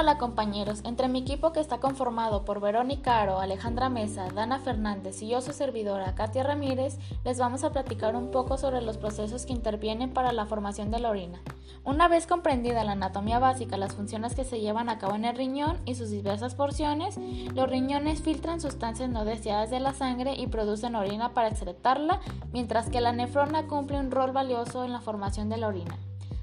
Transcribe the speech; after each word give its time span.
Hola 0.00 0.16
compañeros, 0.16 0.80
entre 0.84 1.08
mi 1.08 1.18
equipo 1.18 1.52
que 1.52 1.60
está 1.60 1.76
conformado 1.76 2.46
por 2.46 2.58
Verónica 2.58 3.20
Aro, 3.20 3.38
Alejandra 3.38 3.90
Mesa, 3.90 4.28
Dana 4.34 4.58
Fernández 4.58 5.20
y 5.20 5.28
yo 5.28 5.42
su 5.42 5.52
servidora 5.52 6.14
Katia 6.14 6.42
Ramírez, 6.42 6.96
les 7.22 7.38
vamos 7.38 7.64
a 7.64 7.70
platicar 7.70 8.16
un 8.16 8.30
poco 8.30 8.56
sobre 8.56 8.80
los 8.80 8.96
procesos 8.96 9.44
que 9.44 9.52
intervienen 9.52 10.14
para 10.14 10.32
la 10.32 10.46
formación 10.46 10.90
de 10.90 11.00
la 11.00 11.10
orina. 11.10 11.42
Una 11.84 12.08
vez 12.08 12.26
comprendida 12.26 12.82
la 12.82 12.92
anatomía 12.92 13.38
básica, 13.38 13.76
las 13.76 13.94
funciones 13.94 14.34
que 14.34 14.44
se 14.46 14.60
llevan 14.60 14.88
a 14.88 14.96
cabo 14.96 15.16
en 15.16 15.26
el 15.26 15.36
riñón 15.36 15.76
y 15.84 15.94
sus 15.96 16.08
diversas 16.08 16.54
porciones, 16.54 17.18
los 17.54 17.68
riñones 17.68 18.22
filtran 18.22 18.62
sustancias 18.62 19.10
no 19.10 19.26
deseadas 19.26 19.68
de 19.68 19.80
la 19.80 19.92
sangre 19.92 20.32
y 20.32 20.46
producen 20.46 20.94
orina 20.94 21.34
para 21.34 21.48
excretarla, 21.48 22.22
mientras 22.54 22.88
que 22.88 23.02
la 23.02 23.12
nefrona 23.12 23.66
cumple 23.66 24.00
un 24.00 24.10
rol 24.10 24.32
valioso 24.32 24.82
en 24.82 24.92
la 24.92 25.02
formación 25.02 25.50
de 25.50 25.58
la 25.58 25.68
orina. 25.68 25.98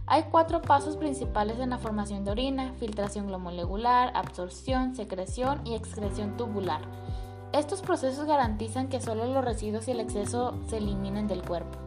Hay 0.10 0.24
cuatro 0.32 0.62
pasos 0.62 0.96
principales 0.96 1.60
en 1.60 1.72
la 1.72 1.80
formación 1.80 2.24
de 2.24 2.32
orina, 2.32 2.72
filtración 2.80 3.28
glomolegular, 3.28 4.14
absorción, 4.16 4.96
secreción 4.96 5.60
y 5.66 5.76
excreción 5.76 6.38
tubular. 6.38 6.80
Estos 7.52 7.82
procesos 7.82 8.26
garantizan 8.26 8.88
que 8.88 9.02
solo 9.02 9.26
los 9.26 9.44
residuos 9.44 9.86
y 9.90 9.92
el 9.92 10.00
exceso 10.00 10.58
se 10.70 10.78
eliminen 10.78 11.28
del 11.28 11.42
cuerpo. 11.42 11.87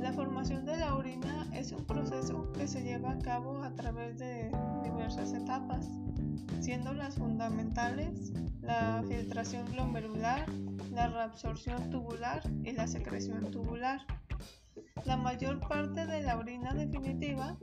La 0.00 0.12
formación 0.12 0.64
de 0.64 0.76
la 0.76 0.94
orina 0.94 1.46
es 1.54 1.72
un 1.72 1.84
proceso 1.84 2.50
que 2.52 2.66
se 2.66 2.82
lleva 2.82 3.12
a 3.12 3.18
cabo 3.18 3.62
a 3.62 3.70
través 3.74 4.18
de 4.18 4.50
diversas 4.82 5.32
etapas, 5.32 5.88
siendo 6.60 6.92
las 6.94 7.14
fundamentales 7.14 8.32
la 8.62 9.02
filtración 9.08 9.64
glomerular, 9.72 10.46
la 10.92 11.08
reabsorción 11.08 11.90
tubular 11.90 12.42
y 12.64 12.72
la 12.72 12.86
secreción 12.86 13.50
tubular. 13.50 14.00
La 15.04 15.16
mayor 15.16 15.60
parte 15.66 16.06
de 16.06 16.22
la 16.22 16.36
orina 16.36 16.74
definitiva 16.74 17.56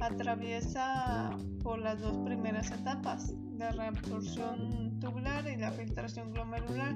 atraviesa 0.00 1.36
por 1.62 1.78
las 1.78 2.00
dos 2.00 2.16
primeras 2.24 2.70
etapas, 2.70 3.34
la 3.58 3.72
reabsorción 3.72 4.98
tubular 5.00 5.46
y 5.48 5.56
la 5.56 5.72
filtración 5.72 6.32
glomerular. 6.32 6.94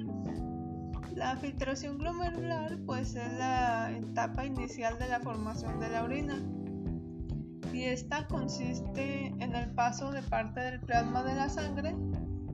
La 1.12 1.36
filtración 1.36 1.98
glomerular 1.98 2.78
pues 2.86 3.14
es 3.14 3.32
la 3.34 3.90
etapa 3.92 4.44
inicial 4.44 4.98
de 4.98 5.08
la 5.08 5.20
formación 5.20 5.78
de 5.78 5.88
la 5.90 6.04
orina 6.04 6.36
y 7.72 7.84
esta 7.84 8.26
consiste 8.28 9.26
en 9.38 9.54
el 9.54 9.70
paso 9.70 10.12
de 10.12 10.22
parte 10.22 10.60
del 10.60 10.80
plasma 10.80 11.24
de 11.24 11.34
la 11.34 11.48
sangre 11.48 11.94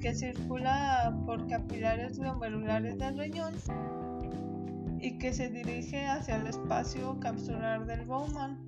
que 0.00 0.14
circula 0.14 1.14
por 1.26 1.46
capilares 1.46 2.18
glomerulares 2.18 2.98
del 2.98 3.18
riñón 3.18 3.54
y 4.98 5.18
que 5.18 5.32
se 5.32 5.50
dirige 5.50 6.06
hacia 6.06 6.36
el 6.36 6.46
espacio 6.46 7.18
capsular 7.20 7.86
del 7.86 8.04
Bowman, 8.06 8.58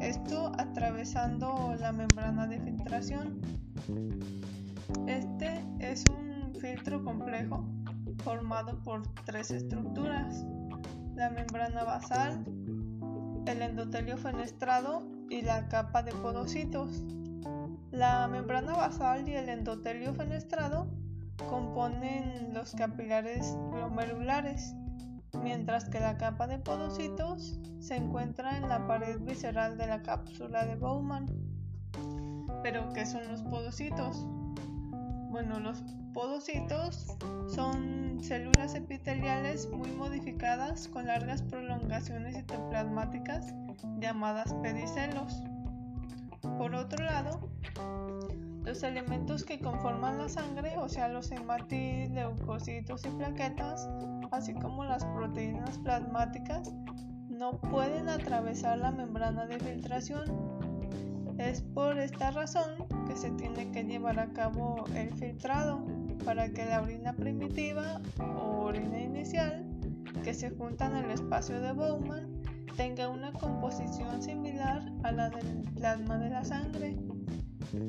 esto 0.00 0.52
atravesando 0.58 1.74
la 1.78 1.92
membrana 1.92 2.46
de 2.46 2.60
filtración. 2.60 3.40
Este 5.06 5.64
es 5.78 6.04
un 6.10 6.54
filtro 6.60 7.02
complejo 7.04 7.64
formado 8.26 8.82
por 8.82 9.04
tres 9.24 9.52
estructuras, 9.52 10.44
la 11.14 11.30
membrana 11.30 11.84
basal, 11.84 12.44
el 13.46 13.62
endotelio 13.62 14.16
fenestrado 14.16 15.06
y 15.30 15.42
la 15.42 15.68
capa 15.68 16.02
de 16.02 16.10
podocitos. 16.10 17.04
La 17.92 18.26
membrana 18.26 18.74
basal 18.74 19.28
y 19.28 19.34
el 19.34 19.48
endotelio 19.48 20.12
fenestrado 20.12 20.88
componen 21.48 22.52
los 22.52 22.72
capilares 22.72 23.56
glomerulares, 23.70 24.74
mientras 25.40 25.88
que 25.88 26.00
la 26.00 26.18
capa 26.18 26.48
de 26.48 26.58
podocitos 26.58 27.60
se 27.78 27.94
encuentra 27.94 28.56
en 28.56 28.68
la 28.68 28.88
pared 28.88 29.20
visceral 29.20 29.78
de 29.78 29.86
la 29.86 30.02
cápsula 30.02 30.66
de 30.66 30.74
Bowman. 30.74 31.26
¿Pero 32.64 32.92
qué 32.92 33.06
son 33.06 33.28
los 33.28 33.42
podocitos? 33.42 34.26
Bueno, 35.36 35.60
los 35.60 35.84
podocitos 36.14 37.14
son 37.46 38.22
células 38.22 38.74
epiteliales 38.74 39.68
muy 39.70 39.90
modificadas 39.90 40.88
con 40.88 41.04
largas 41.08 41.42
prolongaciones 41.42 42.36
citoplasmáticas 42.36 43.52
llamadas 44.00 44.54
pedicelos. 44.62 45.42
Por 46.40 46.74
otro 46.74 47.04
lado, 47.04 47.50
los 48.64 48.82
elementos 48.82 49.44
que 49.44 49.60
conforman 49.60 50.16
la 50.16 50.30
sangre, 50.30 50.78
o 50.78 50.88
sea, 50.88 51.08
los 51.08 51.30
hematis, 51.30 52.08
leucocitos 52.12 53.04
y 53.04 53.10
plaquetas, 53.10 53.90
así 54.30 54.54
como 54.54 54.86
las 54.86 55.04
proteínas 55.04 55.76
plasmáticas, 55.80 56.72
no 57.28 57.60
pueden 57.60 58.08
atravesar 58.08 58.78
la 58.78 58.90
membrana 58.90 59.44
de 59.46 59.60
filtración 59.60 60.55
es 61.38 61.60
por 61.60 61.98
esta 61.98 62.30
razón 62.30 62.86
que 63.06 63.16
se 63.16 63.30
tiene 63.32 63.70
que 63.72 63.84
llevar 63.84 64.18
a 64.18 64.32
cabo 64.32 64.84
el 64.94 65.12
filtrado 65.14 65.84
para 66.24 66.48
que 66.48 66.64
la 66.64 66.82
orina 66.82 67.12
primitiva 67.12 68.00
o 68.18 68.64
orina 68.64 68.98
inicial 69.00 69.64
que 70.24 70.34
se 70.34 70.50
junta 70.50 70.86
en 70.86 70.96
el 71.04 71.10
espacio 71.10 71.60
de 71.60 71.72
Bowman 71.72 72.36
tenga 72.76 73.08
una 73.08 73.32
composición 73.32 74.22
similar 74.22 74.82
a 75.02 75.12
la 75.12 75.30
del 75.30 75.62
plasma 75.74 76.18
de 76.18 76.30
la 76.30 76.44
sangre. 76.44 76.96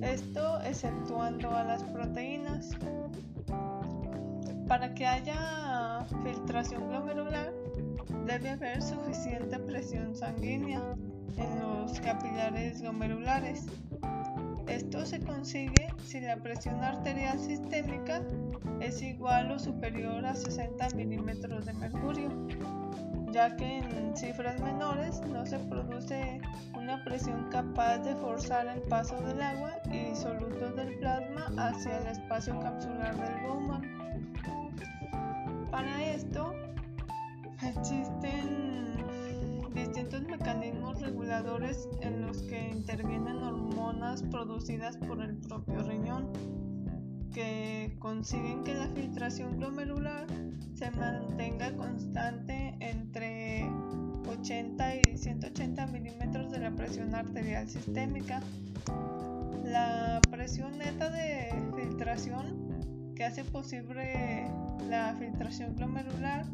Esto 0.01 0.61
exceptuando 0.61 1.51
a 1.51 1.63
las 1.63 1.83
proteínas. 1.83 2.71
Para 4.67 4.93
que 4.93 5.05
haya 5.05 6.05
filtración 6.23 6.89
glomerular 6.89 7.53
debe 8.25 8.51
haber 8.51 8.81
suficiente 8.81 9.57
presión 9.59 10.15
sanguínea 10.15 10.95
en 11.35 11.59
los 11.59 11.99
capilares 11.99 12.81
glomerulares. 12.81 13.65
Esto 14.67 15.05
se 15.05 15.19
consigue 15.19 15.87
si 16.05 16.19
la 16.19 16.37
presión 16.37 16.83
arterial 16.83 17.39
sistémica 17.39 18.21
es 18.79 19.01
igual 19.01 19.51
o 19.51 19.59
superior 19.59 20.25
a 20.25 20.35
60 20.35 20.89
milímetros 20.89 21.65
de 21.65 21.73
mercurio, 21.73 22.29
ya 23.31 23.55
que 23.55 23.79
en 23.79 24.15
cifras 24.15 24.59
menores 24.61 25.21
no 25.21 25.45
se 25.45 25.59
produce 25.59 26.41
una 26.75 27.03
presión 27.03 27.49
capaz 27.49 27.99
de 27.99 28.15
forzar 28.15 28.67
el 28.67 28.81
paso 28.83 29.19
del 29.21 29.41
agua 29.41 29.73
y 29.85 30.09
disolutos 30.09 30.75
del 30.75 30.97
plasma 30.99 31.45
hacia 31.57 31.99
el 31.99 32.07
espacio 32.07 32.59
capsular 32.59 33.15
del 33.15 33.47
Bowman. 33.47 33.81
Para 35.71 36.03
esto 36.05 36.53
existen 37.61 38.96
distintos 39.87 40.21
mecanismos 40.23 40.99
reguladores 40.99 41.87
en 42.01 42.21
los 42.21 42.41
que 42.41 42.71
intervienen 42.71 43.37
hormonas 43.37 44.21
producidas 44.23 44.97
por 44.97 45.21
el 45.21 45.37
propio 45.37 45.81
riñón 45.83 46.33
que 47.33 47.95
consiguen 47.99 48.65
que 48.65 48.73
la 48.73 48.89
filtración 48.89 49.57
glomerular 49.57 50.27
se 50.73 50.91
mantenga 50.91 51.73
constante 51.77 52.75
entre 52.81 53.69
80 54.27 54.95
y 54.95 55.17
180 55.17 55.87
milímetros 55.87 56.51
de 56.51 56.59
la 56.59 56.71
presión 56.71 57.15
arterial 57.15 57.69
sistémica. 57.69 58.41
La 59.63 60.19
presión 60.29 60.77
neta 60.77 61.09
de 61.09 61.49
filtración 61.77 63.13
que 63.15 63.23
hace 63.23 63.45
posible 63.45 64.51
la 64.89 65.15
filtración 65.17 65.75
glomerular 65.75 66.45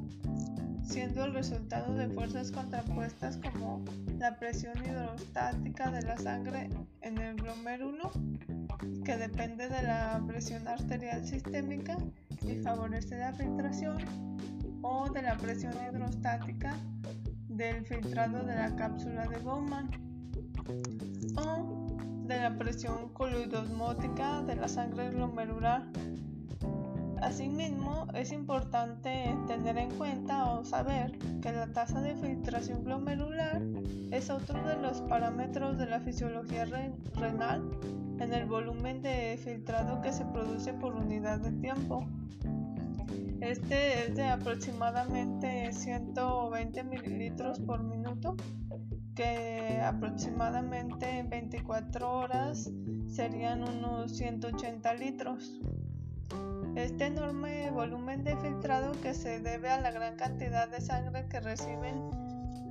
siendo 0.83 1.25
el 1.25 1.33
resultado 1.33 1.93
de 1.95 2.07
fuerzas 2.09 2.51
contrapuestas 2.51 3.37
como 3.37 3.83
la 4.19 4.37
presión 4.37 4.73
hidrostática 4.85 5.91
de 5.91 6.01
la 6.03 6.17
sangre 6.17 6.69
en 7.01 7.17
el 7.17 7.35
glomérulo, 7.35 8.11
que 9.03 9.17
depende 9.17 9.69
de 9.69 9.81
la 9.83 10.21
presión 10.27 10.67
arterial 10.67 11.25
sistémica 11.25 11.97
y 12.41 12.55
favorece 12.57 13.17
la 13.17 13.33
filtración, 13.33 13.97
o 14.81 15.09
de 15.09 15.21
la 15.21 15.37
presión 15.37 15.73
hidrostática 15.73 16.75
del 17.47 17.85
filtrado 17.85 18.43
de 18.43 18.55
la 18.55 18.75
cápsula 18.75 19.25
de 19.27 19.37
Bowman, 19.37 19.89
o 21.37 21.97
de 22.27 22.39
la 22.39 22.57
presión 22.57 23.09
coloidosmótica 23.09 24.41
de 24.43 24.55
la 24.55 24.67
sangre 24.67 25.09
glomerular 25.09 25.83
Asimismo, 27.23 28.05
es 28.13 28.33
importante 28.33 29.33
tener 29.47 29.77
en 29.77 29.91
cuenta 29.91 30.51
o 30.51 30.65
saber 30.65 31.17
que 31.41 31.53
la 31.53 31.67
tasa 31.67 32.01
de 32.01 32.17
filtración 32.17 32.83
glomerular 32.83 33.61
es 34.11 34.29
otro 34.29 34.61
de 34.67 34.75
los 34.75 34.99
parámetros 35.03 35.77
de 35.77 35.85
la 35.85 36.01
fisiología 36.01 36.65
renal 37.15 37.63
en 38.19 38.33
el 38.33 38.45
volumen 38.45 39.01
de 39.01 39.39
filtrado 39.41 40.01
que 40.01 40.11
se 40.11 40.25
produce 40.25 40.73
por 40.73 40.95
unidad 40.95 41.39
de 41.39 41.53
tiempo. 41.53 42.05
Este 43.39 44.05
es 44.05 44.15
de 44.15 44.27
aproximadamente 44.27 45.71
120 45.71 46.83
mililitros 46.83 47.61
por 47.61 47.83
minuto 47.83 48.35
que 49.15 49.79
aproximadamente 49.81 51.19
en 51.19 51.29
24 51.29 52.19
horas 52.19 52.69
serían 53.07 53.63
unos 53.63 54.11
180 54.17 54.93
litros. 54.95 55.61
Este 56.75 57.05
enorme 57.05 57.69
volumen 57.69 58.23
de 58.23 58.35
filtrado 58.37 58.93
que 59.01 59.13
se 59.13 59.39
debe 59.39 59.69
a 59.69 59.79
la 59.79 59.91
gran 59.91 60.15
cantidad 60.15 60.67
de 60.67 60.81
sangre 60.81 61.27
que 61.27 61.39
reciben 61.39 62.09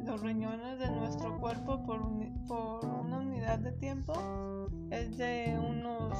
los 0.04 0.20
riñones 0.20 0.80
de 0.80 0.90
nuestro 0.90 1.38
cuerpo 1.38 1.84
por, 1.84 2.00
una 2.02 3.18
unidad 3.18 3.60
de 3.60 3.70
tiempo 3.70 4.12
es 4.90 5.16
de 5.16 5.56
unos 5.56 6.18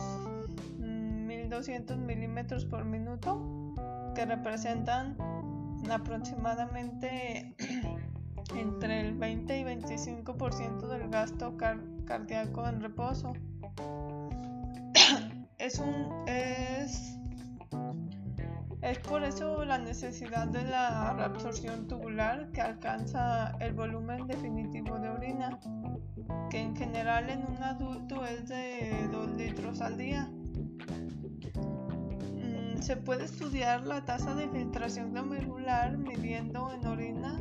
1200 0.79 1.97
mm, 1.99 2.07
milímetros 2.07 2.65
por 2.65 2.85
minuto 2.85 3.75
que 4.15 4.27
representan 4.27 5.17
aproximadamente 5.91 7.57
entre 8.57 9.01
el 9.01 9.15
20 9.15 9.59
y 9.59 9.65
25% 9.65 10.87
del 10.87 11.09
gasto 11.09 11.57
cardíaco 12.05 12.69
en 12.69 12.81
reposo. 12.81 13.33
es 15.59 15.81
un 15.81 16.29
es 16.29 17.19
es 18.83 18.99
por 18.99 19.23
eso 19.23 19.65
la 19.65 19.79
necesidad 19.79 20.49
de 20.49 20.65
la 20.65 21.15
reabsorción 21.15 21.87
tubular 21.87 22.51
que 22.51 22.61
alcanza 22.61 23.57
el 23.61 23.75
volumen 23.75 24.27
definitivo 24.27 24.99
de 24.99 25.09
orina, 25.09 25.61
que 26.51 26.61
en 26.61 26.75
general 26.75 27.31
en 27.31 27.45
un 27.47 27.63
adulto 27.63 28.25
es 28.27 28.49
de 28.49 29.09
2 29.13 29.37
litros 29.37 29.81
al 29.81 29.97
día. 29.97 30.29
Mm, 32.35 32.83
se 32.83 32.97
puede 32.97 33.25
estudiar 33.25 33.87
la 33.87 34.05
tasa 34.05 34.35
de 34.35 34.49
filtración 34.49 35.13
glomerular 35.13 35.97
midiendo 35.97 36.73
en 36.73 36.85
orina 36.85 37.41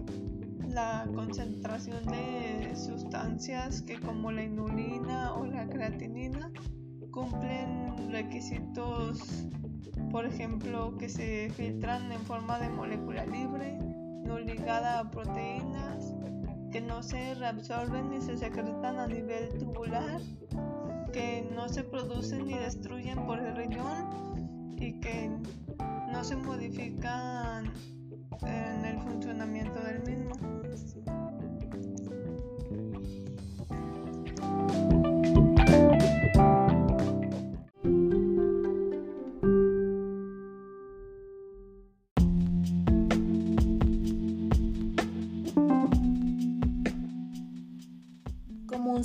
la 0.67 1.07
concentración 1.15 2.05
de 2.05 2.75
sustancias 2.75 3.81
que 3.81 3.99
como 3.99 4.31
la 4.31 4.43
inulina 4.43 5.33
o 5.33 5.45
la 5.45 5.67
creatinina 5.67 6.51
cumplen 7.11 8.11
requisitos 8.11 9.47
por 10.11 10.25
ejemplo, 10.25 10.97
que 10.97 11.09
se 11.09 11.49
filtran 11.55 12.11
en 12.11 12.21
forma 12.21 12.59
de 12.59 12.69
molécula 12.69 13.25
libre, 13.25 13.77
no 14.25 14.39
ligada 14.39 14.99
a 14.99 15.11
proteínas, 15.11 16.13
que 16.71 16.81
no 16.81 17.03
se 17.03 17.35
reabsorben 17.35 18.09
ni 18.09 18.21
se 18.21 18.37
secretan 18.37 18.99
a 18.99 19.07
nivel 19.07 19.49
tubular, 19.57 20.21
que 21.11 21.49
no 21.53 21.67
se 21.69 21.83
producen 21.83 22.45
ni 22.45 22.57
destruyen 22.57 23.25
por 23.25 23.39
el 23.39 23.55
riñón 23.55 24.77
y 24.79 24.99
que 24.99 25.29
no 26.11 26.23
se 26.23 26.35
modifican 26.35 27.71
en 28.41 28.85
el 28.85 28.99
funcionamiento 28.99 29.79
del 29.81 30.03
mismo. 30.03 31.20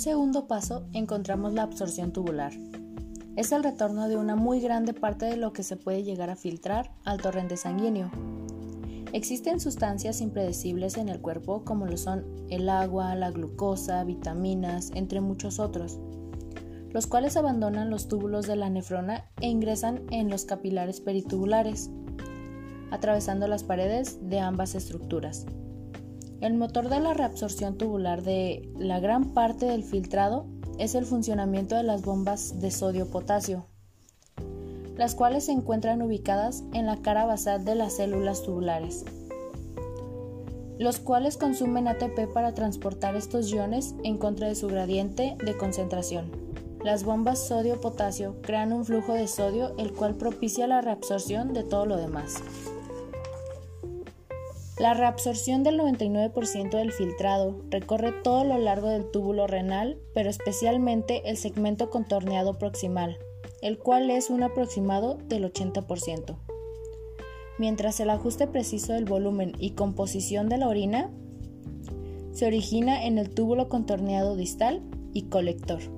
Segundo 0.07 0.47
paso 0.47 0.87
encontramos 0.93 1.51
la 1.53 1.63
absorción 1.63 2.13
tubular. 2.13 2.53
Es 3.35 3.51
el 3.51 3.61
retorno 3.61 4.07
de 4.07 4.15
una 4.15 4.37
muy 4.37 4.61
grande 4.61 4.93
parte 4.93 5.25
de 5.25 5.35
lo 5.35 5.51
que 5.51 5.63
se 5.63 5.75
puede 5.75 6.03
llegar 6.03 6.29
a 6.29 6.37
filtrar 6.37 6.93
al 7.03 7.19
torrente 7.19 7.57
sanguíneo. 7.57 8.09
Existen 9.11 9.59
sustancias 9.59 10.21
impredecibles 10.21 10.95
en 10.95 11.09
el 11.09 11.19
cuerpo 11.19 11.65
como 11.65 11.87
lo 11.87 11.97
son 11.97 12.23
el 12.49 12.69
agua, 12.69 13.15
la 13.15 13.31
glucosa, 13.31 14.01
vitaminas, 14.05 14.91
entre 14.95 15.19
muchos 15.19 15.59
otros, 15.59 15.99
los 16.93 17.05
cuales 17.05 17.35
abandonan 17.35 17.89
los 17.89 18.07
túbulos 18.07 18.47
de 18.47 18.55
la 18.55 18.69
nefrona 18.69 19.25
e 19.41 19.49
ingresan 19.49 20.03
en 20.09 20.29
los 20.29 20.45
capilares 20.45 21.01
peritubulares, 21.01 21.89
atravesando 22.91 23.45
las 23.49 23.65
paredes 23.65 24.19
de 24.29 24.39
ambas 24.39 24.73
estructuras. 24.73 25.45
El 26.39 26.53
motor 26.53 26.89
de 26.89 26.99
la 26.99 27.15
reabsorción 27.15 27.79
tubular 27.79 28.21
de 28.21 28.69
la 28.77 28.99
gran 28.99 29.33
parte 29.33 29.65
del 29.65 29.83
filtrado 29.83 30.45
es 30.77 30.93
el 30.93 31.03
funcionamiento 31.03 31.75
de 31.75 31.81
las 31.81 32.03
bombas 32.03 32.61
de 32.61 32.69
sodio-potasio, 32.69 33.65
las 34.95 35.15
cuales 35.15 35.45
se 35.45 35.51
encuentran 35.51 36.03
ubicadas 36.03 36.63
en 36.73 36.85
la 36.85 36.97
cara 36.97 37.25
basal 37.25 37.65
de 37.65 37.73
las 37.73 37.93
células 37.93 38.43
tubulares, 38.43 39.03
los 40.77 40.99
cuales 40.99 41.37
consumen 41.37 41.87
ATP 41.87 42.31
para 42.31 42.53
transportar 42.53 43.15
estos 43.15 43.51
iones 43.51 43.95
en 44.03 44.19
contra 44.19 44.47
de 44.47 44.53
su 44.53 44.67
gradiente 44.67 45.37
de 45.43 45.57
concentración. 45.57 46.29
Las 46.83 47.03
bombas 47.03 47.47
sodio-potasio 47.47 48.35
crean 48.43 48.73
un 48.73 48.85
flujo 48.85 49.13
de 49.13 49.27
sodio 49.27 49.73
el 49.79 49.91
cual 49.91 50.13
propicia 50.13 50.67
la 50.67 50.81
reabsorción 50.81 51.53
de 51.53 51.63
todo 51.63 51.87
lo 51.87 51.97
demás. 51.97 52.43
La 54.79 54.93
reabsorción 54.93 55.63
del 55.63 55.79
99% 55.79 56.69
del 56.69 56.91
filtrado 56.91 57.63
recorre 57.71 58.11
todo 58.11 58.43
lo 58.43 58.59
largo 58.59 58.89
del 58.89 59.09
túbulo 59.09 59.47
renal, 59.47 59.97
pero 60.13 60.29
especialmente 60.29 61.27
el 61.27 61.35
segmento 61.35 61.89
contorneado 61.89 62.59
proximal, 62.59 63.17
el 63.61 63.79
cual 63.79 64.11
es 64.11 64.29
un 64.29 64.43
aproximado 64.43 65.17
del 65.29 65.51
80%. 65.51 66.37
Mientras 67.57 67.99
el 67.99 68.11
ajuste 68.11 68.45
preciso 68.45 68.93
del 68.93 69.05
volumen 69.05 69.53
y 69.57 69.71
composición 69.71 70.47
de 70.47 70.59
la 70.59 70.67
orina 70.67 71.09
se 72.31 72.45
origina 72.45 73.03
en 73.03 73.17
el 73.17 73.31
túbulo 73.31 73.69
contorneado 73.69 74.35
distal 74.35 74.83
y 75.11 75.23
colector. 75.23 75.96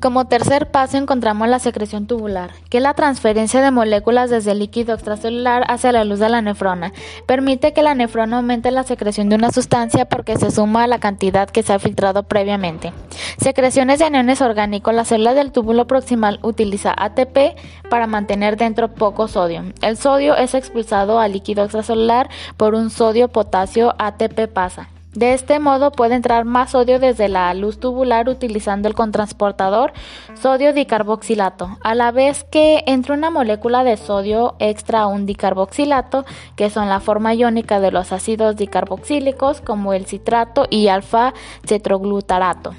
Como 0.00 0.24
tercer 0.24 0.70
paso 0.70 0.96
encontramos 0.96 1.46
la 1.46 1.58
secreción 1.58 2.06
tubular, 2.06 2.52
que 2.70 2.78
es 2.78 2.82
la 2.82 2.94
transferencia 2.94 3.60
de 3.60 3.70
moléculas 3.70 4.30
desde 4.30 4.52
el 4.52 4.60
líquido 4.60 4.94
extracelular 4.94 5.62
hacia 5.68 5.92
la 5.92 6.04
luz 6.04 6.18
de 6.20 6.30
la 6.30 6.40
nefrona. 6.40 6.94
Permite 7.26 7.74
que 7.74 7.82
la 7.82 7.94
nefrona 7.94 8.38
aumente 8.38 8.70
la 8.70 8.82
secreción 8.82 9.28
de 9.28 9.36
una 9.36 9.50
sustancia 9.52 10.06
porque 10.06 10.38
se 10.38 10.50
suma 10.50 10.84
a 10.84 10.86
la 10.86 11.00
cantidad 11.00 11.50
que 11.50 11.62
se 11.62 11.74
ha 11.74 11.78
filtrado 11.78 12.22
previamente. 12.22 12.94
Secreciones 13.36 13.98
de 13.98 14.06
aniones 14.06 14.40
orgánicos. 14.40 14.94
La 14.94 15.04
célula 15.04 15.34
del 15.34 15.52
túbulo 15.52 15.86
proximal 15.86 16.40
utiliza 16.42 16.94
ATP 16.96 17.58
para 17.90 18.06
mantener 18.06 18.56
dentro 18.56 18.94
poco 18.94 19.28
sodio. 19.28 19.64
El 19.82 19.98
sodio 19.98 20.34
es 20.34 20.54
expulsado 20.54 21.20
al 21.20 21.32
líquido 21.32 21.62
extracelular 21.64 22.30
por 22.56 22.74
un 22.74 22.88
sodio-potasio 22.88 23.94
ATP 23.98 24.48
pasa. 24.50 24.88
De 25.14 25.34
este 25.34 25.58
modo 25.58 25.90
puede 25.90 26.14
entrar 26.14 26.44
más 26.44 26.70
sodio 26.70 27.00
desde 27.00 27.28
la 27.28 27.52
luz 27.54 27.80
tubular 27.80 28.28
utilizando 28.28 28.86
el 28.86 28.94
contransportador 28.94 29.92
sodio 30.34 30.72
dicarboxilato, 30.72 31.78
a 31.82 31.96
la 31.96 32.12
vez 32.12 32.44
que 32.44 32.84
entra 32.86 33.14
una 33.14 33.28
molécula 33.30 33.82
de 33.82 33.96
sodio 33.96 34.54
extra 34.60 35.00
a 35.00 35.06
un 35.08 35.26
dicarboxilato, 35.26 36.24
que 36.54 36.70
son 36.70 36.88
la 36.88 37.00
forma 37.00 37.34
iónica 37.34 37.80
de 37.80 37.90
los 37.90 38.12
ácidos 38.12 38.54
dicarboxílicos 38.54 39.60
como 39.60 39.94
el 39.94 40.06
citrato 40.06 40.66
y 40.70 40.86
alfa 40.86 41.34
cetroglutarato. 41.66 42.74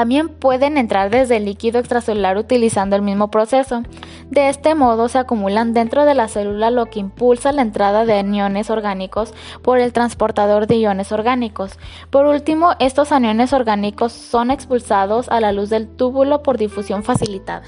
También 0.00 0.30
pueden 0.30 0.78
entrar 0.78 1.10
desde 1.10 1.36
el 1.36 1.44
líquido 1.44 1.78
extracelular 1.78 2.38
utilizando 2.38 2.96
el 2.96 3.02
mismo 3.02 3.30
proceso. 3.30 3.82
De 4.30 4.48
este 4.48 4.74
modo 4.74 5.08
se 5.08 5.18
acumulan 5.18 5.74
dentro 5.74 6.06
de 6.06 6.14
la 6.14 6.26
célula 6.26 6.70
lo 6.70 6.86
que 6.86 7.00
impulsa 7.00 7.52
la 7.52 7.60
entrada 7.60 8.06
de 8.06 8.14
aniones 8.14 8.70
orgánicos 8.70 9.34
por 9.60 9.78
el 9.78 9.92
transportador 9.92 10.66
de 10.66 10.76
iones 10.76 11.12
orgánicos. 11.12 11.78
Por 12.08 12.24
último, 12.24 12.70
estos 12.78 13.12
aniones 13.12 13.52
orgánicos 13.52 14.14
son 14.14 14.50
expulsados 14.50 15.28
a 15.28 15.38
la 15.38 15.52
luz 15.52 15.68
del 15.68 15.86
túbulo 15.86 16.42
por 16.42 16.56
difusión 16.56 17.04
facilitada. 17.04 17.64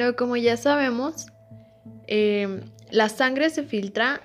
Bueno, 0.00 0.16
como 0.16 0.34
ya 0.38 0.56
sabemos, 0.56 1.26
em, 2.06 2.62
la 2.90 3.10
sangre 3.10 3.50
se 3.50 3.64
filtra 3.64 4.22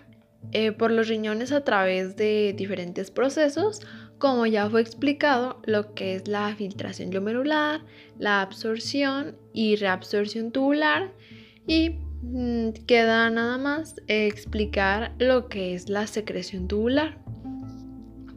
eh, 0.54 0.72
por 0.72 0.90
los 0.90 1.10
riñones 1.10 1.52
a 1.52 1.66
través 1.66 2.16
de 2.16 2.54
diferentes 2.56 3.12
procesos, 3.12 3.82
como 4.18 4.46
ya 4.46 4.70
fue 4.70 4.80
explicado, 4.80 5.62
lo 5.66 5.94
que 5.94 6.16
es 6.16 6.30
la 6.30 6.56
filtración 6.56 7.10
glomerular, 7.10 7.82
la 8.18 8.42
absorción 8.42 9.36
y 9.52 9.76
reabsorción 9.76 10.54
tubular 10.54 11.12
y 11.68 12.00
mm, 12.22 12.70
queda 12.88 13.30
nada 13.30 13.58
más 13.58 13.96
explicar 14.08 15.14
lo 15.20 15.50
que 15.50 15.74
es 15.74 15.90
la 15.90 16.08
secreción 16.08 16.70
tubular. 16.70 17.18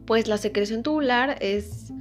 Pues 0.05 0.27
la 0.27 0.37
secreción 0.37 0.83
tubular 0.83 1.37
es 1.39 1.93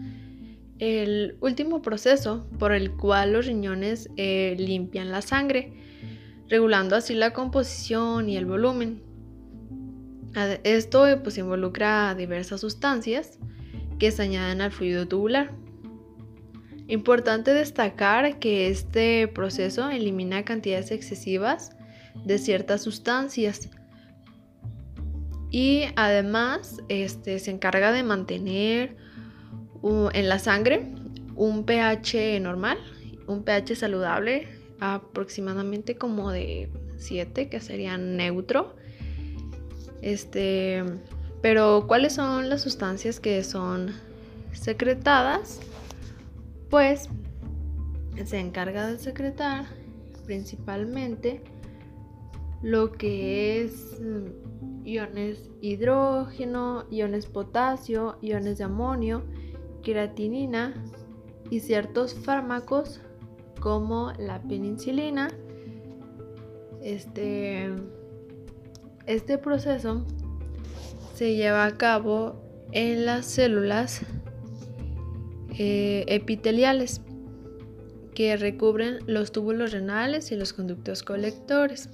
el 0.78 1.36
último 1.40 1.82
proceso 1.82 2.48
por 2.58 2.72
el 2.72 2.92
cual 2.92 3.32
los 3.32 3.46
riñones 3.46 4.08
eh, 4.16 4.56
limpian 4.58 5.10
la 5.10 5.22
sangre, 5.22 5.72
regulando 6.48 6.96
así 6.96 7.14
la 7.14 7.32
composición 7.32 8.28
y 8.28 8.36
el 8.36 8.46
volumen. 8.46 9.02
Esto 10.62 11.06
pues, 11.22 11.38
involucra 11.38 12.14
diversas 12.14 12.60
sustancias 12.60 13.38
que 13.98 14.10
se 14.10 14.22
añaden 14.22 14.60
al 14.60 14.70
fluido 14.70 15.08
tubular. 15.08 15.52
Importante 16.86 17.52
destacar 17.52 18.38
que 18.38 18.68
este 18.68 19.28
proceso 19.28 19.90
elimina 19.90 20.44
cantidades 20.44 20.90
excesivas 20.90 21.72
de 22.24 22.38
ciertas 22.38 22.82
sustancias 22.82 23.68
y 25.50 25.84
además 25.96 26.78
este, 26.88 27.38
se 27.38 27.50
encarga 27.50 27.92
de 27.92 28.02
mantener 28.02 28.96
en 29.82 30.28
la 30.28 30.38
sangre 30.38 30.92
un 31.38 31.64
pH 31.64 32.40
normal, 32.40 32.78
un 33.26 33.44
pH 33.44 33.76
saludable, 33.76 34.48
aproximadamente 34.80 35.96
como 35.96 36.32
de 36.32 36.68
7, 36.96 37.48
que 37.48 37.60
sería 37.60 37.96
neutro. 37.96 38.74
Este, 40.02 40.82
pero 41.40 41.84
¿cuáles 41.86 42.14
son 42.14 42.48
las 42.48 42.62
sustancias 42.62 43.20
que 43.20 43.44
son 43.44 43.92
secretadas? 44.52 45.60
Pues 46.70 47.08
se 48.24 48.40
encarga 48.40 48.88
de 48.88 48.98
secretar 48.98 49.66
principalmente 50.26 51.40
lo 52.62 52.92
que 52.92 53.62
es 53.62 54.00
mm, 54.00 54.84
iones 54.84 55.50
hidrógeno, 55.60 56.84
iones 56.90 57.26
potasio, 57.26 58.18
iones 58.20 58.58
de 58.58 58.64
amonio 58.64 59.22
y 61.50 61.60
ciertos 61.60 62.14
fármacos 62.14 63.00
como 63.60 64.12
la 64.18 64.42
penicilina. 64.42 65.28
Este, 66.82 67.70
este 69.06 69.38
proceso 69.38 70.04
se 71.14 71.34
lleva 71.34 71.64
a 71.64 71.76
cabo 71.76 72.40
en 72.72 73.06
las 73.06 73.26
células 73.26 74.02
eh, 75.58 76.04
epiteliales 76.06 77.00
que 78.14 78.36
recubren 78.36 78.98
los 79.06 79.32
túbulos 79.32 79.72
renales 79.72 80.30
y 80.32 80.36
los 80.36 80.52
conductos 80.52 81.02
colectores. 81.02 81.88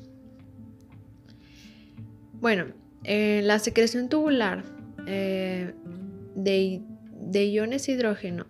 Bueno, 2.40 2.66
eh, 3.04 3.40
la 3.44 3.58
secreción 3.58 4.08
tubular 4.08 4.64
eh, 5.06 5.74
de 6.34 6.82
de 7.18 7.46
iones 7.46 7.88
hidrógeno 7.88 8.46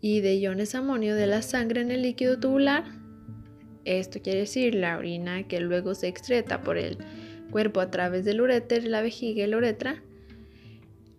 y 0.00 0.20
de 0.20 0.34
iones 0.36 0.74
amonio 0.74 1.14
de 1.14 1.26
la 1.26 1.42
sangre 1.42 1.80
en 1.80 1.90
el 1.90 2.02
líquido 2.02 2.38
tubular, 2.38 2.84
esto 3.84 4.20
quiere 4.22 4.40
decir 4.40 4.74
la 4.74 4.96
orina 4.96 5.46
que 5.48 5.60
luego 5.60 5.94
se 5.94 6.08
excreta 6.08 6.62
por 6.62 6.78
el 6.78 6.98
cuerpo 7.50 7.80
a 7.80 7.90
través 7.90 8.24
del 8.24 8.40
uréter, 8.40 8.84
la 8.84 9.02
vejiga 9.02 9.44
y 9.44 9.46
la 9.46 9.56
uretra, 9.56 10.02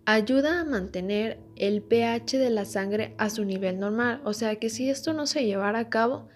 ayuda 0.06 0.60
a 0.60 0.64
mantener 0.64 1.38
el 1.56 1.82
pH 1.82 2.38
de 2.38 2.50
la 2.50 2.64
sangre 2.64 3.14
a 3.18 3.30
su 3.30 3.44
nivel 3.44 3.78
normal. 3.78 4.20
O 4.24 4.32
sea 4.32 4.56
que 4.56 4.70
si 4.70 4.90
esto 4.90 5.12
no 5.12 5.26
se 5.26 5.44
llevara 5.44 5.78
a 5.78 5.88
cabo, 5.88 6.28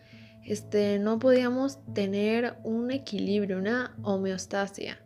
este, 0.44 0.98
no 0.98 1.18
podíamos 1.18 1.78
tener 1.94 2.54
un 2.64 2.90
equilibrio, 2.90 3.58
una 3.58 3.96
homeostasia. 4.02 4.98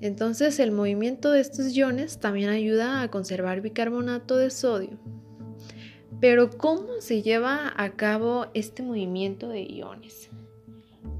Entonces 0.00 0.60
el 0.60 0.72
movimiento 0.72 1.30
de 1.32 1.40
estos 1.40 1.74
iones 1.74 2.18
también 2.18 2.50
ayuda 2.50 3.02
a 3.02 3.10
conservar 3.10 3.60
bicarbonato 3.60 4.36
de 4.36 4.50
sodio. 4.50 4.98
Pero 6.20 6.50
¿cómo 6.50 7.00
se 7.00 7.22
lleva 7.22 7.72
a 7.76 7.90
cabo 7.90 8.46
este 8.54 8.82
movimiento 8.82 9.48
de 9.48 9.62
iones? 9.62 10.30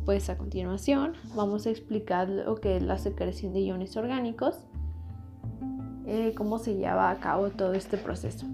Pues 0.04 0.30
a 0.30 0.38
continuación 0.38 1.12
vamos 1.34 1.66
a 1.66 1.70
explicar 1.70 2.28
lo 2.28 2.56
que 2.56 2.76
es 2.76 2.82
la 2.82 2.98
secreción 2.98 3.52
de 3.52 3.60
iones 3.60 3.96
orgánicos, 3.96 4.56
eh, 6.06 6.32
cómo 6.34 6.58
se 6.58 6.74
lleva 6.74 7.10
a 7.10 7.20
cabo 7.20 7.50
todo 7.50 7.74
este 7.74 7.98
proceso. 7.98 8.46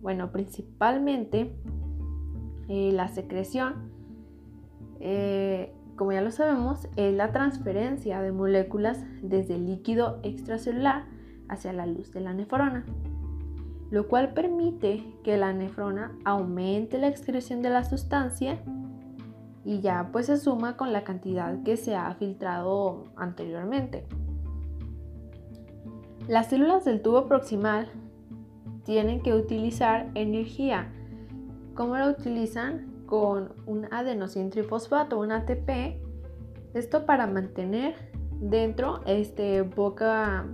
Bueno, 0.00 0.30
principalmente 0.30 1.56
eh, 2.68 2.92
la 2.92 3.08
secreción 3.08 3.90
eh, 5.00 5.72
como 5.98 6.12
ya 6.12 6.22
lo 6.22 6.30
sabemos, 6.30 6.88
es 6.96 7.12
la 7.12 7.32
transferencia 7.32 8.22
de 8.22 8.32
moléculas 8.32 9.04
desde 9.20 9.56
el 9.56 9.66
líquido 9.66 10.20
extracelular 10.22 11.04
hacia 11.48 11.72
la 11.72 11.84
luz 11.84 12.12
de 12.12 12.20
la 12.20 12.32
nefrona, 12.32 12.86
lo 13.90 14.06
cual 14.08 14.32
permite 14.32 15.04
que 15.24 15.36
la 15.36 15.52
nefrona 15.52 16.16
aumente 16.24 16.98
la 16.98 17.08
excreción 17.08 17.60
de 17.60 17.70
la 17.70 17.84
sustancia 17.84 18.62
y 19.64 19.80
ya 19.80 20.10
pues 20.12 20.26
se 20.26 20.38
suma 20.38 20.76
con 20.76 20.92
la 20.92 21.04
cantidad 21.04 21.62
que 21.64 21.76
se 21.76 21.96
ha 21.96 22.14
filtrado 22.14 23.04
anteriormente. 23.16 24.06
Las 26.28 26.48
células 26.48 26.84
del 26.84 27.02
tubo 27.02 27.26
proximal 27.26 27.88
tienen 28.84 29.20
que 29.20 29.34
utilizar 29.34 30.10
energía. 30.14 30.92
¿Cómo 31.74 31.96
la 31.96 32.08
utilizan? 32.08 32.97
Con 33.08 33.52
un 33.66 33.88
adenosín 33.90 34.50
trifosfato, 34.50 35.18
un 35.18 35.32
ATP, 35.32 35.98
esto 36.74 37.06
para 37.06 37.26
mantener 37.26 37.94
dentro 38.40 39.00
este, 39.06 39.64
poca, 39.64 40.46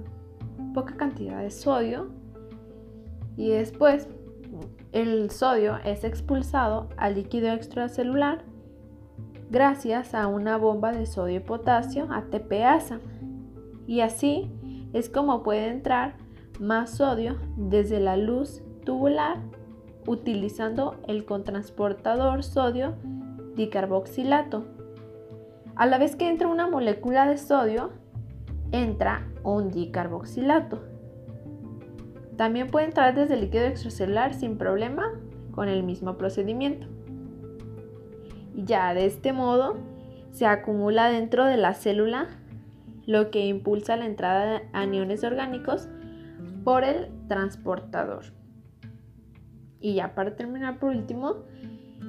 poca 0.73 0.97
cantidad 0.97 1.43
de 1.43 1.51
sodio. 1.51 2.09
Y 3.37 3.51
después 3.51 4.09
el 4.93 5.31
sodio 5.31 5.79
es 5.85 6.05
expulsado 6.05 6.89
al 6.97 7.17
líquido 7.17 7.53
extracelular 7.53 8.45
gracias 9.51 10.15
a 10.15 10.29
una 10.29 10.57
bomba 10.57 10.93
de 10.93 11.07
sodio 11.07 11.37
y 11.37 11.41
potasio 11.41 12.07
ATPasa 12.11 13.01
y 13.87 14.01
así 14.01 14.51
es 14.93 15.09
como 15.09 15.43
puede 15.43 15.69
entrar 15.69 16.17
más 16.61 16.91
sodio 16.91 17.37
desde 17.57 17.99
la 17.99 18.17
luz 18.17 18.63
tubular 18.85 19.39
utilizando 20.07 20.97
el 21.07 21.25
contransportador 21.25 22.43
sodio 22.43 22.95
dicarboxilato. 23.57 24.65
A 25.77 25.87
la 25.87 25.99
vez 25.99 26.17
que 26.17 26.29
entra 26.29 26.49
una 26.49 26.67
molécula 26.67 27.27
de 27.27 27.39
sodio, 27.39 27.91
entra 28.73 29.29
un 29.43 29.71
dicarboxilato. 29.71 30.83
También 32.37 32.69
puede 32.69 32.87
entrar 32.87 33.15
desde 33.15 33.35
el 33.35 33.43
líquido 33.43 33.65
extracelular 33.65 34.35
sin 34.35 34.59
problema 34.59 35.13
con 35.53 35.69
el 35.69 35.83
mismo 35.83 36.17
procedimiento. 36.17 36.87
Ya 38.57 38.95
de 38.95 39.07
este 39.07 39.33
modo 39.33 39.77
se 40.33 40.47
acumula 40.47 41.09
dentro 41.09 41.45
de 41.45 41.57
la 41.57 41.75
célula 41.75 42.29
lo 43.07 43.31
que 43.31 43.47
impulsa 43.47 43.97
la 43.97 44.07
entrada 44.07 44.47
de 44.47 44.69
aniones 44.73 45.23
orgánicos 45.25 45.89
por 46.65 46.83
el 46.85 47.09
transportador. 47.29 48.25
Y 49.85 49.97
ya 49.97 50.15
para 50.15 50.35
terminar 50.35 50.79
por 50.79 50.97
último, 50.97 51.45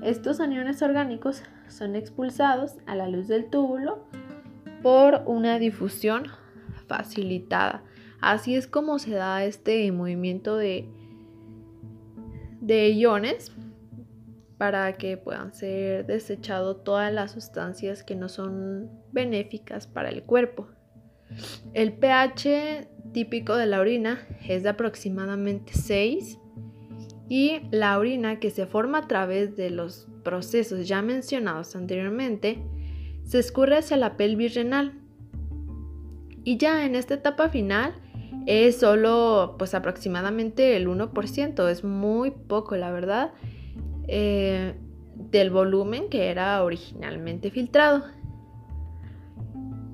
estos 0.02 0.40
aniones 0.40 0.82
orgánicos 0.82 1.44
son 1.68 1.98
expulsados 1.98 2.78
a 2.86 2.96
la 2.96 3.10
luz 3.10 3.28
del 3.28 3.50
túbulo 3.50 4.08
por 4.82 5.24
una 5.26 5.60
difusión 5.60 6.28
facilitada. 6.88 7.84
Así 8.22 8.56
es 8.56 8.66
como 8.68 8.98
se 8.98 9.12
da 9.12 9.44
este 9.44 9.92
movimiento 9.92 10.56
de, 10.56 10.88
de 12.62 12.92
iones 12.92 13.52
para 14.58 14.94
que 14.94 15.18
puedan 15.18 15.54
ser 15.54 16.06
desechados 16.06 16.82
todas 16.86 17.12
las 17.12 17.34
sustancias 17.34 18.04
que 18.04 18.16
no 18.16 18.30
son 18.30 18.90
benéficas 19.12 19.86
para 19.86 20.08
el 20.08 20.24
cuerpo. 20.24 20.70
El 21.74 21.92
pH 21.92 22.88
típico 23.12 23.58
de 23.58 23.66
la 23.66 23.82
orina 23.82 24.26
es 24.48 24.64
de 24.64 24.70
aproximadamente 24.70 25.74
6 25.74 26.40
y 27.28 27.62
la 27.72 27.98
orina 27.98 28.40
que 28.40 28.52
se 28.52 28.66
forma 28.66 29.00
a 29.00 29.08
través 29.08 29.56
de 29.56 29.70
los 29.70 30.08
procesos 30.24 30.88
ya 30.88 31.02
mencionados 31.02 31.76
anteriormente 31.76 32.60
se 33.24 33.40
escurre 33.40 33.78
hacia 33.78 33.98
la 33.98 34.18
pelvis 34.18 34.54
renal. 34.54 34.94
Y 36.44 36.58
ya 36.58 36.86
en 36.86 36.96
esta 36.96 37.16
etapa 37.16 37.50
final 37.50 37.96
es 38.46 38.78
solo 38.78 39.56
pues 39.58 39.74
aproximadamente 39.74 40.78
el 40.78 40.88
1%, 40.88 41.70
es 41.70 41.84
muy 41.84 42.32
poco 42.32 42.76
la 42.76 42.92
verdad, 42.92 43.34
eh, 44.08 44.76
del 45.16 45.50
volumen 45.50 46.10
que 46.10 46.30
era 46.30 46.64
originalmente 46.64 47.50
filtrado 47.50 48.04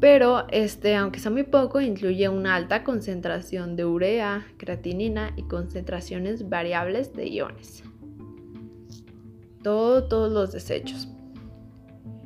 pero 0.02 0.48
este, 0.50 0.96
aunque 0.96 1.20
sea 1.20 1.30
muy 1.30 1.44
poco, 1.44 1.80
incluye 1.80 2.28
una 2.28 2.56
alta 2.56 2.84
concentración 2.84 3.76
de 3.76 3.86
urea, 3.86 4.48
creatinina 4.58 5.32
y 5.38 5.44
concentraciones 5.44 6.50
variables 6.50 7.14
de 7.14 7.30
iones. 7.30 7.84
todos 9.62 10.32
los 10.32 10.52
desechos. 10.52 11.08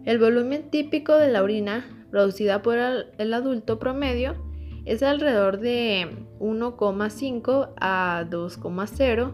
El 0.05 0.19
volumen 0.19 0.69
típico 0.71 1.17
de 1.17 1.29
la 1.29 1.43
orina 1.43 1.85
producida 2.11 2.61
por 2.61 2.77
el 2.77 3.33
adulto 3.33 3.77
promedio 3.77 4.35
es 4.85 5.03
alrededor 5.03 5.59
de 5.59 6.07
1,5 6.39 7.73
a 7.75 8.25
2,0 8.29 9.33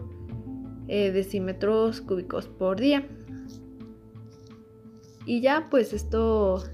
eh, 0.88 1.12
decímetros 1.12 2.00
cúbicos 2.00 2.48
por 2.48 2.80
día. 2.80 3.06
Y 5.26 5.40
ya 5.40 5.68
pues 5.70 5.92
esto 5.92 6.64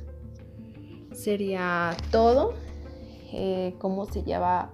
sería 1.19 1.97
todo. 2.11 2.55
Eh, 3.33 3.75
cómo 3.79 4.07
se 4.07 4.23
lleva 4.23 4.71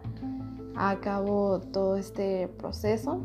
a 0.77 1.01
cabo 1.01 1.61
todo 1.73 1.97
este 1.97 2.49
proceso. 2.49 3.21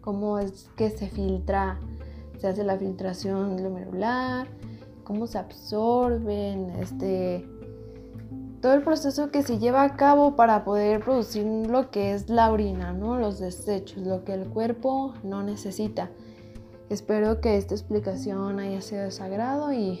Cómo 0.00 0.38
es 0.38 0.70
que 0.76 0.90
se 0.90 1.08
filtra, 1.08 1.78
se 2.38 2.48
hace 2.48 2.64
la 2.64 2.78
filtración 2.78 3.56
glomerular, 3.56 4.46
cómo 5.04 5.26
se 5.26 5.36
absorben, 5.36 6.70
este, 6.80 7.46
todo 8.62 8.72
el 8.72 8.82
proceso 8.82 9.30
que 9.30 9.42
se 9.42 9.58
lleva 9.58 9.82
a 9.82 9.96
cabo 9.96 10.36
para 10.36 10.64
poder 10.64 11.00
producir 11.00 11.44
lo 11.44 11.90
que 11.90 12.14
es 12.14 12.30
la 12.30 12.50
orina, 12.50 12.92
¿no? 12.92 13.18
Los 13.18 13.40
desechos, 13.40 13.98
lo 13.98 14.24
que 14.24 14.32
el 14.32 14.48
cuerpo 14.48 15.12
no 15.22 15.42
necesita. 15.42 16.10
Espero 16.88 17.42
que 17.42 17.58
esta 17.58 17.74
explicación 17.74 18.58
haya 18.58 18.80
sido 18.80 19.02
de 19.02 19.74
y 19.74 20.00